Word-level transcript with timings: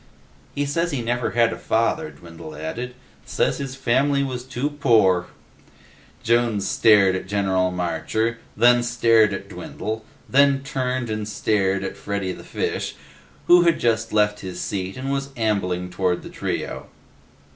"He 0.55 0.65
says 0.65 0.89
he 0.89 1.03
never 1.03 1.29
had 1.29 1.53
a 1.53 1.59
father," 1.59 2.09
Dwindle 2.09 2.55
added. 2.55 2.95
"Says 3.23 3.59
his 3.59 3.75
family 3.75 4.23
was 4.23 4.43
too 4.43 4.71
poor." 4.71 5.27
Jones 6.23 6.67
stared 6.67 7.13
at 7.15 7.27
General 7.27 7.69
Marcher, 7.69 8.39
then 8.57 8.81
stared 8.81 9.31
at 9.31 9.47
Dwindle, 9.47 10.03
then 10.27 10.63
turned 10.63 11.11
and 11.11 11.27
stared 11.27 11.83
at 11.83 11.97
Freddy 11.97 12.31
the 12.31 12.43
Fish, 12.43 12.95
who 13.45 13.61
had 13.61 13.79
just 13.79 14.11
left 14.11 14.39
his 14.39 14.59
seat 14.59 14.97
and 14.97 15.11
was 15.11 15.29
ambling 15.37 15.91
toward 15.91 16.23
the 16.23 16.29
trio. 16.29 16.87